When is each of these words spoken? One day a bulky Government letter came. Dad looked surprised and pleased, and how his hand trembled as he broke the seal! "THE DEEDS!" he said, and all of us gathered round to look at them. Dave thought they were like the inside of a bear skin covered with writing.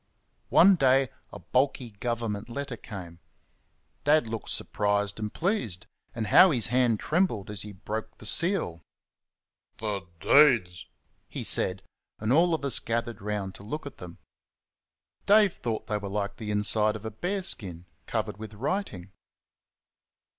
One 0.49 0.77
day 0.77 1.09
a 1.31 1.37
bulky 1.37 1.91
Government 1.91 2.49
letter 2.49 2.75
came. 2.75 3.19
Dad 4.03 4.27
looked 4.27 4.49
surprised 4.49 5.19
and 5.19 5.31
pleased, 5.31 5.85
and 6.15 6.25
how 6.25 6.49
his 6.49 6.69
hand 6.73 6.99
trembled 6.99 7.51
as 7.51 7.61
he 7.61 7.73
broke 7.73 8.17
the 8.17 8.25
seal! 8.25 8.81
"THE 9.77 10.07
DEEDS!" 10.19 10.87
he 11.29 11.43
said, 11.43 11.83
and 12.17 12.33
all 12.33 12.55
of 12.55 12.65
us 12.65 12.79
gathered 12.79 13.21
round 13.21 13.53
to 13.53 13.63
look 13.63 13.85
at 13.85 13.97
them. 13.97 14.17
Dave 15.27 15.53
thought 15.57 15.85
they 15.85 15.99
were 15.99 16.09
like 16.09 16.37
the 16.37 16.49
inside 16.49 16.95
of 16.95 17.05
a 17.05 17.11
bear 17.11 17.43
skin 17.43 17.85
covered 18.07 18.37
with 18.37 18.55
writing. 18.55 19.11